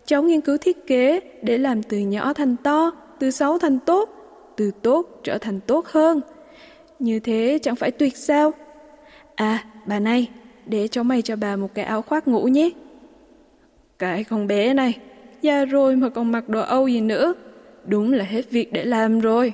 Cháu 0.06 0.22
nghiên 0.22 0.40
cứu 0.40 0.56
thiết 0.56 0.86
kế 0.86 1.20
để 1.42 1.58
làm 1.58 1.82
từ 1.82 1.98
nhỏ 1.98 2.32
thành 2.32 2.56
to, 2.56 2.90
từ 3.18 3.30
xấu 3.30 3.58
thành 3.58 3.78
tốt, 3.78 4.10
từ 4.56 4.70
tốt 4.82 5.20
trở 5.24 5.38
thành 5.38 5.60
tốt 5.60 5.86
hơn. 5.86 6.20
Như 6.98 7.20
thế 7.20 7.58
chẳng 7.62 7.76
phải 7.76 7.90
tuyệt 7.90 8.16
sao? 8.16 8.52
À, 9.34 9.64
bà 9.86 9.98
này, 9.98 10.30
để 10.66 10.88
cháu 10.88 11.04
may 11.04 11.22
cho 11.22 11.36
bà 11.36 11.56
một 11.56 11.74
cái 11.74 11.84
áo 11.84 12.02
khoác 12.02 12.28
ngủ 12.28 12.44
nhé. 12.44 12.70
Cái 13.98 14.24
con 14.24 14.46
bé 14.46 14.74
này, 14.74 14.98
già 15.42 15.64
rồi 15.64 15.96
mà 15.96 16.08
còn 16.08 16.32
mặc 16.32 16.48
đồ 16.48 16.60
Âu 16.60 16.88
gì 16.88 17.00
nữa, 17.00 17.34
đúng 17.84 18.12
là 18.12 18.24
hết 18.24 18.50
việc 18.50 18.72
để 18.72 18.84
làm 18.84 19.20
rồi. 19.20 19.52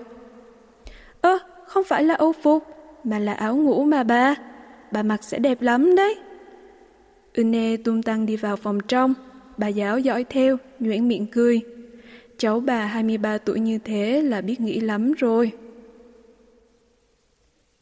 Ơ, 1.20 1.38
không 1.66 1.85
phải 1.85 2.04
là 2.04 2.14
Âu 2.14 2.32
phục, 2.32 2.64
mà 3.04 3.18
là 3.18 3.32
áo 3.32 3.56
ngủ 3.56 3.85
mà 3.85 4.02
bà, 4.02 4.35
bà 4.90 5.02
mặc 5.02 5.25
sẽ 5.25 5.38
đẹp 5.38 5.62
lắm 5.62 5.97
đấy. 5.97 6.18
Une 7.34 7.77
tung 7.77 8.04
tăng 8.04 8.25
đi 8.25 8.36
vào 8.36 8.56
phòng 8.56 8.80
trong, 8.88 9.13
bà 9.58 9.68
giáo 9.68 10.00
dõi 10.00 10.24
theo, 10.24 10.58
nhuyễn 10.80 11.08
miệng 11.08 11.27
cười. 11.32 11.62
Cháu 12.38 12.60
bà 12.60 12.86
23 12.86 13.38
tuổi 13.38 13.60
như 13.60 13.77
thế 13.77 14.22
là 14.22 14.42
biết 14.42 14.62
nghĩ 14.62 14.80
lắm 14.80 15.13
rồi. 15.13 15.51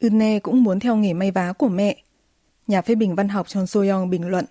Une 0.01 0.39
cũng 0.39 0.63
muốn 0.63 0.79
theo 0.79 0.95
nghề 0.95 1.13
may 1.13 1.31
vá 1.31 1.53
của 1.53 1.67
mẹ, 1.67 2.03
Nhà 2.67 2.81
phê 2.81 2.95
bình 2.95 3.15
văn 3.15 3.29
học 3.29 3.48
Chon 3.48 3.65
Soyoung 3.65 4.10
bình 4.10 4.27
luận. 4.27 4.45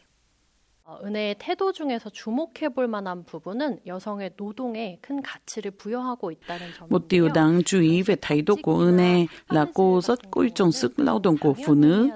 은혜의 1.02 1.37
태도 1.38 1.73
중에서 1.73 2.11
주목해 2.11 2.68
볼 2.75 2.87
만한 2.87 3.25
부분은 3.25 3.80
여성의 3.87 4.32
노동에 4.37 4.99
큰 5.00 5.23
가치를 5.23 5.73
bu여하고 5.73 6.30
있다는 6.30 6.73
점인데요. 6.78 6.88
Một 6.90 7.09
điều 7.09 7.28
đáng 7.28 7.62
chú 7.64 7.80
ý 7.80 8.02
về 8.02 8.16
thái 8.21 8.42
độ 8.42 8.56
của 8.62 8.85
Erne 8.85 9.26
là 9.49 9.66
cô 9.75 10.00
rất 10.00 10.30
coi 10.30 10.50
trọng 10.54 10.73
sức 10.73 10.92
lao 10.97 11.18
động 11.18 11.37
của 11.38 11.54
phụ 11.66 11.75
nữ. 11.75 12.09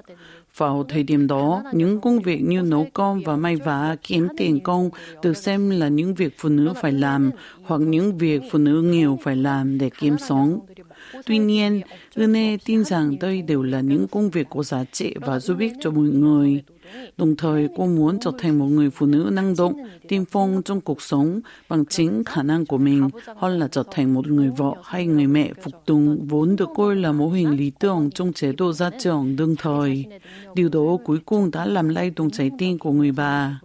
Vào 0.56 0.84
thời 0.88 1.02
điểm 1.02 1.26
đó, 1.26 1.62
những 1.72 2.00
công 2.00 2.20
việc 2.20 2.42
như 2.42 2.62
nấu 2.62 2.86
cơm 2.94 3.20
và 3.24 3.36
may 3.36 3.56
vá, 3.56 3.96
kiếm 4.02 4.28
tiền 4.36 4.60
công 4.60 4.90
được 5.22 5.36
xem 5.36 5.70
là 5.70 5.88
những 5.88 6.14
việc 6.14 6.34
phụ 6.38 6.48
nữ 6.48 6.72
phải 6.82 6.92
làm 6.92 7.30
hoặc 7.62 7.80
những 7.80 8.18
việc 8.18 8.42
phụ 8.50 8.58
nữ 8.58 8.82
nghèo 8.82 9.18
phải 9.22 9.36
làm 9.36 9.78
để 9.78 9.90
kiếm 9.98 10.16
sống. 10.18 10.60
Tuy 11.26 11.38
nhiên, 11.38 11.80
Erne 12.16 12.56
tin 12.64 12.84
rằng 12.84 13.18
đây 13.18 13.42
đều 13.42 13.62
là 13.62 13.80
những 13.80 14.08
công 14.08 14.30
việc 14.30 14.46
có 14.50 14.62
giá 14.62 14.84
trị 14.92 15.14
và 15.20 15.40
giúp 15.40 15.58
ích 15.58 15.72
cho 15.80 15.90
mọi 15.90 16.08
người. 16.08 16.62
Đồng 17.16 17.36
thời, 17.36 17.68
cô 17.76 17.86
muốn 17.86 18.18
trở 18.20 18.32
thành 18.38 18.58
một 18.58 18.66
người 18.66 18.90
phụ 18.90 19.06
nữ 19.06 19.30
năng 19.32 19.56
động, 19.56 19.74
tiên 20.08 20.24
phong 20.30 20.62
trong 20.64 20.80
cuộc 20.80 21.02
sống 21.02 21.40
bằng 21.68 21.84
chính 21.86 22.24
khả 22.24 22.42
năng 22.42 22.66
của 22.66 22.78
mình, 22.78 23.08
hơn 23.36 23.58
là 23.58 23.68
trở 23.68 23.84
thành 23.90 24.14
một 24.14 24.26
người 24.26 24.50
vợ 24.56 24.74
hay 24.84 25.06
người 25.06 25.26
mẹ 25.26 25.52
phục 25.62 25.72
tùng 25.86 26.26
vốn 26.26 26.56
được 26.56 26.68
coi 26.76 26.96
là 26.96 27.12
mô 27.12 27.28
hình 27.28 27.50
lý 27.50 27.70
tưởng 27.78 28.10
trong 28.14 28.32
chế 28.32 28.52
độ 28.52 28.72
gia 28.72 28.90
trưởng 28.90 29.36
đương 29.36 29.56
thời. 29.58 30.04
Điều 30.54 30.68
đó 30.68 30.98
cuối 31.04 31.18
cùng 31.26 31.50
đã 31.50 31.66
làm 31.66 31.88
lay 31.88 32.10
động 32.10 32.30
trái 32.30 32.50
tim 32.58 32.78
của 32.78 32.92
người 32.92 33.12
bà 33.12 33.60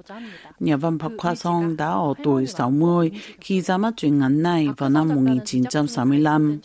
nhà 0.60 0.78
văn 0.78 1.00
Park 1.00 1.14
Khoa 1.18 1.36
Song 1.36 1.78
đã 1.78 1.88
ở 1.88 2.14
tuổi 2.24 2.46
60 2.46 3.12
khi 3.42 3.62
ra 3.62 3.78
mắt 3.78 3.94
truyện 3.98 4.20
ngắn 4.20 4.44
này 4.44 4.68
vào 4.78 4.90
năm 4.90 5.08
1965. 5.08 6.60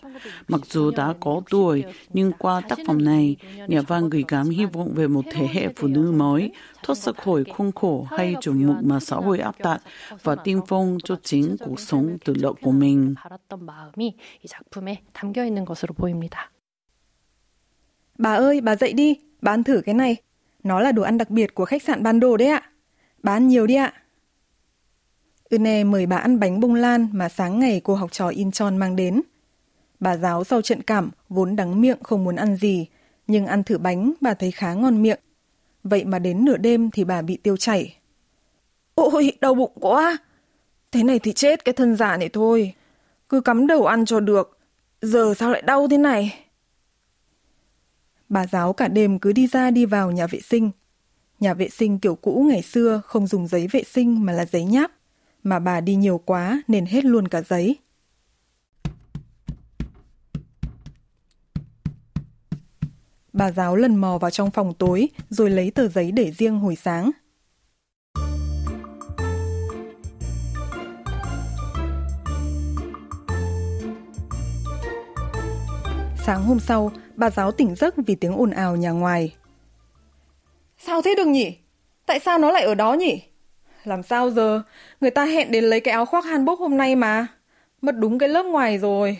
Mặc 0.49 0.61
dù 0.67 0.91
đã 0.91 1.15
có 1.21 1.41
tuổi, 1.51 1.85
nhưng 2.13 2.33
qua 2.39 2.61
tác 2.69 2.79
phẩm 2.87 3.05
này, 3.05 3.37
nhà 3.69 3.83
văn 3.83 4.11
gửi 4.11 4.25
gắm 4.29 4.51
hy 4.51 4.65
vọng 4.65 4.93
về 4.95 5.09
một 5.09 5.25
thế 5.33 5.49
hệ 5.53 5.69
phụ 5.77 5.89
nữ 5.89 6.13
mới, 6.13 6.53
thoát 6.83 6.99
ra 6.99 7.13
khỏi 7.13 7.45
khuôn 7.45 7.73
khổ 7.73 8.07
hay 8.11 8.35
chuẩn 8.41 8.67
mực 8.67 8.77
mà 8.83 9.01
xã 9.01 9.17
hội 9.17 9.39
áp 9.39 9.55
đặt 9.59 9.83
và 10.23 10.35
tiên 10.35 10.61
phong 10.69 10.99
cho 11.05 11.17
chính 11.23 11.57
cuộc 11.61 11.81
sống 11.81 12.19
tự 12.25 12.35
lợi 12.37 12.53
của 12.63 12.73
mình. 12.73 13.15
Bà 18.19 18.35
ơi, 18.35 18.61
bà 18.61 18.77
dậy 18.77 18.93
đi, 18.93 19.17
bán 19.43 19.65
thử 19.65 19.81
cái 19.85 19.95
này. 19.95 20.17
Nó 20.63 20.81
là 20.81 20.93
đồ 20.93 21.03
ăn 21.03 21.19
đặc 21.19 21.31
biệt 21.31 21.55
của 21.55 21.65
khách 21.65 21.83
sạn 21.83 22.03
Ban 22.03 22.21
Đồ 22.21 22.37
đấy 22.37 22.49
ạ. 22.49 22.72
Bà 23.23 23.33
ăn 23.33 23.49
nhiều 23.49 23.67
đi 23.67 23.75
ạ. 23.75 23.93
Une 25.50 25.85
mời 25.85 26.07
bà 26.07 26.17
ăn 26.17 26.41
bánh 26.41 26.61
bông 26.61 26.75
lan 26.75 27.09
mà 27.12 27.29
sáng 27.29 27.61
ngày 27.61 27.81
cô 27.85 27.95
học 27.95 28.12
trò 28.12 28.29
Incheon 28.29 28.76
mang 28.76 28.97
đến. 28.97 29.23
Bà 30.00 30.17
giáo 30.17 30.45
sau 30.45 30.62
trận 30.62 30.83
cảm, 30.83 31.11
vốn 31.29 31.57
đắng 31.57 31.81
miệng 31.81 31.99
không 32.02 32.25
muốn 32.25 32.37
ăn 32.37 32.57
gì, 32.57 32.87
nhưng 33.26 33.47
ăn 33.47 33.64
thử 33.64 33.79
bánh 33.79 34.12
bà 34.21 34.35
thấy 34.35 34.50
khá 34.50 34.75
ngon 34.75 35.02
miệng. 35.02 35.21
Vậy 35.85 36.05
mà 36.05 36.19
đến 36.19 36.45
nửa 36.45 36.57
đêm 36.57 36.91
thì 36.91 37.05
bà 37.05 37.23
bị 37.23 37.37
tiêu 37.37 37.57
chảy. 37.57 37.97
Ôi, 38.95 39.33
đau 39.41 39.55
bụng 39.55 39.73
quá! 39.75 40.19
Thế 40.93 41.02
này 41.02 41.19
thì 41.19 41.33
chết 41.33 41.64
cái 41.64 41.73
thân 41.73 41.97
giả 41.97 42.17
này 42.17 42.29
thôi. 42.29 42.75
Cứ 43.29 43.41
cắm 43.41 43.67
đầu 43.67 43.87
ăn 43.87 44.05
cho 44.05 44.21
được. 44.21 44.59
Giờ 45.02 45.35
sao 45.38 45.50
lại 45.50 45.62
đau 45.62 45.88
thế 45.88 45.99
này? 45.99 46.35
Bà 48.29 48.47
giáo 48.47 48.73
cả 48.73 48.88
đêm 48.88 49.19
cứ 49.19 49.33
đi 49.33 49.47
ra 49.47 49.71
đi 49.71 49.87
vào 49.87 50.11
nhà 50.11 50.26
vệ 50.26 50.41
sinh. 50.41 50.71
Nhà 51.43 51.55
vệ 51.55 51.69
sinh 51.69 51.99
kiểu 51.99 52.15
cũ 52.15 52.47
ngày 52.49 52.63
xưa 52.63 53.03
không 53.07 53.27
dùng 53.27 53.49
giấy 53.49 53.69
vệ 53.73 53.83
sinh 53.85 54.25
mà 54.25 54.33
là 54.33 54.45
giấy 54.45 54.65
nháp. 54.65 54.91
Mà 55.43 55.59
bà 55.59 55.81
đi 55.81 55.95
nhiều 55.95 56.19
quá 56.19 56.63
nên 56.69 56.87
hết 56.87 57.05
luôn 57.05 57.29
cả 57.29 57.43
giấy. 57.49 57.77
Bà 63.33 63.53
giáo 63.53 63.77
lần 63.77 63.97
mò 63.97 64.19
vào 64.19 64.31
trong 64.31 64.51
phòng 64.51 64.75
tối 64.79 65.09
rồi 65.31 65.51
lấy 65.51 65.71
tờ 65.71 65.89
giấy 65.89 66.13
để 66.13 66.33
riêng 66.39 66.59
hồi 66.59 66.77
sáng. 66.77 67.11
Sáng 76.27 76.45
hôm 76.45 76.61
sau, 76.61 76.93
bà 77.17 77.31
giáo 77.31 77.53
tỉnh 77.53 77.75
giấc 77.75 77.95
vì 78.07 78.15
tiếng 78.15 78.37
ồn 78.37 78.51
ào 78.51 78.77
nhà 78.77 78.91
ngoài. 78.91 79.35
Sao 80.87 81.03
thế 81.03 81.15
được 81.15 81.27
nhỉ? 81.27 81.57
Tại 82.07 82.21
sao 82.21 82.39
nó 82.39 82.51
lại 82.51 82.62
ở 82.62 82.75
đó 82.75 82.95
nhỉ? 82.95 83.23
Làm 83.85 84.03
sao 84.03 84.31
giờ? 84.31 84.62
Người 85.01 85.11
ta 85.11 85.25
hẹn 85.25 85.51
đến 85.51 85.65
lấy 85.65 85.81
cái 85.81 85.93
áo 85.93 86.07
khoác 86.07 86.25
hanbok 86.25 86.59
hôm 86.59 86.77
nay 86.77 86.97
mà. 86.97 87.27
Mất 87.83 87.93
đúng 87.99 88.19
cái 88.19 88.29
lớp 88.29 88.43
ngoài 88.43 88.79
rồi. 88.79 89.19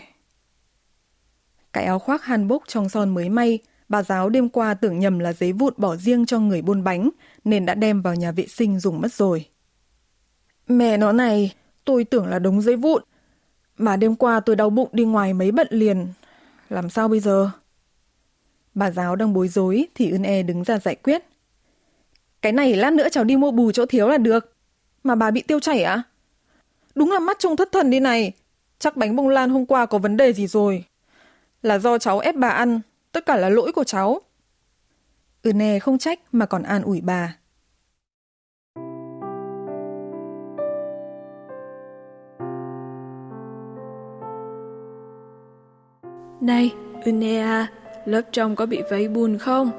Cái 1.73 1.85
áo 1.85 1.99
khoác 1.99 2.23
hanbok 2.23 2.63
trong 2.67 2.89
son 2.89 3.13
mới 3.13 3.29
may, 3.29 3.59
bà 3.89 4.03
giáo 4.03 4.29
đêm 4.29 4.49
qua 4.49 4.73
tưởng 4.73 4.99
nhầm 4.99 5.19
là 5.19 5.33
giấy 5.33 5.53
vụn 5.53 5.73
bỏ 5.77 5.95
riêng 5.95 6.25
cho 6.25 6.39
người 6.39 6.61
buôn 6.61 6.83
bánh, 6.83 7.09
nên 7.43 7.65
đã 7.65 7.73
đem 7.73 8.01
vào 8.01 8.15
nhà 8.15 8.31
vệ 8.31 8.47
sinh 8.47 8.79
dùng 8.79 9.01
mất 9.01 9.13
rồi. 9.13 9.45
Mẹ 10.67 10.97
nó 10.97 11.11
này, 11.11 11.53
tôi 11.85 12.03
tưởng 12.03 12.27
là 12.27 12.39
đống 12.39 12.61
giấy 12.61 12.75
vụn. 12.75 13.03
Mà 13.77 13.95
đêm 13.95 14.15
qua 14.15 14.39
tôi 14.39 14.55
đau 14.55 14.69
bụng 14.69 14.89
đi 14.91 15.03
ngoài 15.05 15.33
mấy 15.33 15.51
bận 15.51 15.67
liền. 15.69 16.07
Làm 16.69 16.89
sao 16.89 17.07
bây 17.07 17.19
giờ? 17.19 17.49
Bà 18.75 18.91
giáo 18.91 19.15
đang 19.15 19.33
bối 19.33 19.47
rối 19.47 19.87
thì 19.95 20.11
Ưn 20.11 20.23
E 20.23 20.43
đứng 20.43 20.63
ra 20.63 20.79
giải 20.79 20.95
quyết. 20.95 21.23
Cái 22.43 22.51
này 22.51 22.75
lát 22.75 22.93
nữa 22.93 23.09
cháu 23.09 23.23
đi 23.23 23.37
mua 23.37 23.51
bù 23.51 23.71
chỗ 23.71 23.85
thiếu 23.85 24.09
là 24.09 24.17
được. 24.17 24.55
Mà 25.03 25.15
bà 25.15 25.31
bị 25.31 25.41
tiêu 25.41 25.59
chảy 25.59 25.83
ạ? 25.83 25.93
À? 25.93 26.03
Đúng 26.95 27.11
là 27.11 27.19
mắt 27.19 27.39
trông 27.39 27.55
thất 27.55 27.71
thần 27.71 27.89
đi 27.89 27.99
này. 27.99 28.31
Chắc 28.79 28.97
bánh 28.97 29.15
bông 29.15 29.29
lan 29.29 29.49
hôm 29.49 29.65
qua 29.65 29.85
có 29.85 29.97
vấn 29.97 30.17
đề 30.17 30.33
gì 30.33 30.47
rồi. 30.47 30.85
Là 31.61 31.79
do 31.79 31.97
cháu 31.97 32.19
ép 32.19 32.35
bà 32.35 32.49
ăn. 32.49 32.81
Tất 33.11 33.25
cả 33.25 33.37
là 33.37 33.49
lỗi 33.49 33.71
của 33.71 33.83
cháu. 33.83 34.21
Ừ 35.43 35.53
nè 35.53 35.79
không 35.79 35.97
trách 35.97 36.19
mà 36.31 36.45
còn 36.45 36.63
an 36.63 36.81
ủi 36.81 37.01
bà. 37.01 37.37
Này, 46.41 46.73
Unea, 47.05 47.67
lớp 48.05 48.21
trong 48.31 48.55
có 48.55 48.65
bị 48.65 48.81
vấy 48.89 49.07
bùn 49.07 49.37
không? 49.37 49.71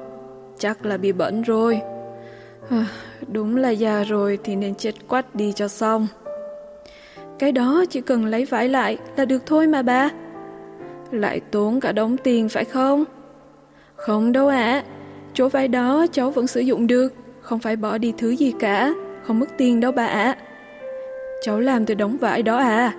Chắc 0.59 0.85
là 0.85 0.97
bị 0.97 1.11
bẩn 1.11 1.41
rồi. 1.41 1.81
À, 2.69 2.85
đúng 3.31 3.55
là 3.55 3.69
già 3.69 4.03
rồi 4.03 4.39
thì 4.43 4.55
nên 4.55 4.75
chết 4.75 5.07
quách 5.07 5.35
đi 5.35 5.53
cho 5.55 5.67
xong. 5.67 6.07
Cái 7.39 7.51
đó 7.51 7.85
chỉ 7.89 8.01
cần 8.01 8.25
lấy 8.25 8.45
vải 8.45 8.69
lại 8.69 8.97
là 9.17 9.25
được 9.25 9.45
thôi 9.45 9.67
mà 9.67 9.81
bà. 9.81 10.09
Lại 11.11 11.39
tốn 11.51 11.79
cả 11.79 11.91
đống 11.91 12.17
tiền 12.17 12.49
phải 12.49 12.65
không? 12.65 13.03
Không 13.95 14.31
đâu 14.31 14.47
ạ. 14.47 14.57
À. 14.57 14.83
Chỗ 15.33 15.49
vải 15.49 15.67
đó 15.67 16.05
cháu 16.11 16.31
vẫn 16.31 16.47
sử 16.47 16.59
dụng 16.59 16.87
được, 16.87 17.13
không 17.41 17.59
phải 17.59 17.75
bỏ 17.75 17.97
đi 17.97 18.13
thứ 18.17 18.29
gì 18.29 18.53
cả, 18.59 18.93
không 19.23 19.39
mất 19.39 19.45
tiền 19.57 19.79
đâu 19.79 19.91
bà 19.91 20.05
ạ. 20.05 20.37
Cháu 21.41 21.59
làm 21.59 21.85
từ 21.85 21.93
đống 21.93 22.17
vải 22.17 22.43
đó 22.43 22.57
à? 22.57 22.93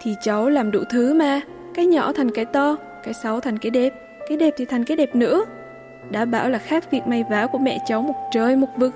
Thì 0.00 0.14
cháu 0.22 0.48
làm 0.48 0.70
đủ 0.70 0.80
thứ 0.90 1.14
mà, 1.14 1.40
cái 1.74 1.86
nhỏ 1.86 2.12
thành 2.12 2.30
cái 2.30 2.44
to, 2.44 2.76
cái 3.04 3.14
xấu 3.14 3.40
thành 3.40 3.58
cái 3.58 3.70
đẹp, 3.70 3.94
cái 4.28 4.36
đẹp 4.36 4.54
thì 4.56 4.64
thành 4.64 4.84
cái 4.84 4.96
đẹp 4.96 5.16
nữa. 5.16 5.44
Đã 6.10 6.24
bảo 6.24 6.50
là 6.50 6.58
khác 6.58 6.90
việc 6.90 7.06
may 7.06 7.24
vá 7.30 7.46
của 7.46 7.58
mẹ 7.58 7.78
cháu 7.86 8.02
một 8.02 8.14
trời 8.32 8.56
một 8.56 8.68
vực. 8.76 8.94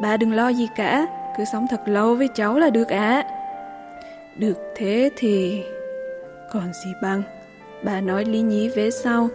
Bà 0.00 0.16
đừng 0.16 0.32
lo 0.32 0.48
gì 0.48 0.68
cả, 0.76 1.06
cứ 1.38 1.44
sống 1.52 1.66
thật 1.70 1.80
lâu 1.86 2.14
với 2.14 2.28
cháu 2.34 2.58
là 2.58 2.70
được 2.70 2.88
ạ. 2.88 2.98
À. 2.98 3.28
Được 4.36 4.58
thế 4.76 5.10
thì... 5.16 5.62
Còn 6.52 6.72
gì 6.84 6.90
bằng, 7.02 7.22
bà 7.84 8.00
nói 8.00 8.24
lý 8.24 8.40
nhí 8.40 8.68
vế 8.68 8.90
sau. 8.90 9.28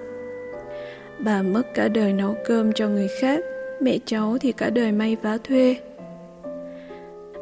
Bà 1.20 1.42
mất 1.42 1.74
cả 1.74 1.88
đời 1.88 2.14
nấu 2.14 2.36
cơm 2.46 2.74
cho 2.74 2.88
người 2.88 3.08
khác, 3.22 3.40
mẹ 3.82 3.98
cháu 4.06 4.38
thì 4.42 4.52
cả 4.52 4.70
đời 4.70 4.92
may 4.92 5.18
vá 5.22 5.38
thuê. 5.44 5.76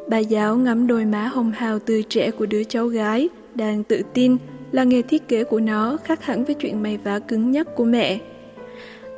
Bà 0.08 0.18
giáo 0.18 0.56
ngắm 0.56 0.86
đôi 0.86 1.04
má 1.04 1.26
hồng 1.26 1.52
hào 1.52 1.78
tươi 1.78 2.04
trẻ 2.08 2.30
của 2.30 2.46
đứa 2.46 2.64
cháu 2.64 2.86
gái, 2.86 3.28
đang 3.54 3.84
tự 3.84 4.02
tin 4.14 4.36
là 4.72 4.84
nghề 4.84 5.02
thiết 5.02 5.28
kế 5.28 5.44
của 5.44 5.60
nó 5.60 5.96
khác 6.04 6.24
hẳn 6.24 6.44
với 6.44 6.54
chuyện 6.54 6.82
may 6.82 6.96
vá 6.96 7.18
cứng 7.18 7.50
nhắc 7.50 7.66
của 7.76 7.84
mẹ. 7.84 8.18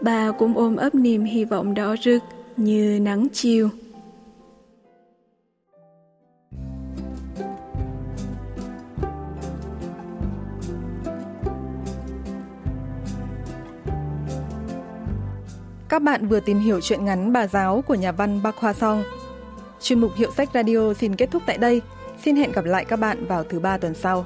Bà 0.00 0.32
cũng 0.38 0.56
ôm 0.56 0.76
ấp 0.76 0.94
niềm 0.94 1.24
hy 1.24 1.44
vọng 1.44 1.74
đỏ 1.74 1.96
rực 2.04 2.22
như 2.56 3.00
nắng 3.02 3.26
chiều. 3.32 3.68
Các 15.88 16.02
bạn 16.02 16.28
vừa 16.28 16.40
tìm 16.40 16.58
hiểu 16.58 16.80
chuyện 16.80 17.04
ngắn 17.04 17.32
Bà 17.32 17.46
giáo 17.46 17.82
của 17.86 17.94
nhà 17.94 18.12
văn 18.12 18.42
Bác 18.42 18.56
Hoa 18.56 18.72
Song. 18.72 19.04
Chuyên 19.80 20.00
mục 20.00 20.10
Hiệu 20.16 20.30
sách 20.36 20.48
Radio 20.54 20.94
xin 20.94 21.16
kết 21.16 21.30
thúc 21.30 21.42
tại 21.46 21.58
đây. 21.58 21.82
Xin 22.24 22.36
hẹn 22.36 22.52
gặp 22.52 22.64
lại 22.64 22.84
các 22.84 22.96
bạn 22.96 23.26
vào 23.26 23.44
thứ 23.44 23.60
ba 23.60 23.78
tuần 23.78 23.94
sau. 23.94 24.24